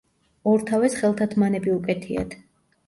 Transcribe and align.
ორთავეს 0.53 0.97
ხელთათმანები 1.03 1.77
უკეთიათ. 1.79 2.37